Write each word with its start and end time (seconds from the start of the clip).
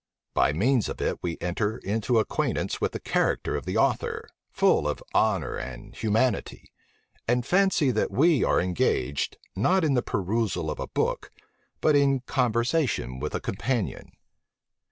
By 0.33 0.51
means 0.51 0.89
of 0.89 0.99
it 0.99 1.19
we 1.21 1.37
enter 1.41 1.77
into 1.77 2.17
acquaintance 2.17 2.81
with 2.81 2.93
the 2.93 2.99
character 2.99 3.55
of 3.55 3.65
the 3.67 3.77
author, 3.77 4.27
full 4.49 4.87
of 4.87 5.03
honor 5.13 5.57
and 5.57 5.93
humanity; 5.93 6.71
and 7.27 7.45
fancy 7.45 7.91
that 7.91 8.09
we 8.09 8.43
are 8.43 8.59
engaged, 8.59 9.37
not 9.55 9.83
in 9.83 9.93
the 9.93 10.01
perusal 10.01 10.71
of 10.71 10.79
a 10.79 10.87
book, 10.87 11.29
but 11.81 11.95
in 11.95 12.21
conversation 12.21 13.19
with 13.19 13.35
a 13.35 13.39
companion. 13.39 14.09